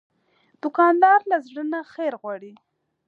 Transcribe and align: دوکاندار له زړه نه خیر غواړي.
دوکاندار 0.61 1.19
له 1.31 1.37
زړه 1.47 1.63
نه 1.71 1.79
خیر 1.93 2.13
غواړي. 2.21 2.53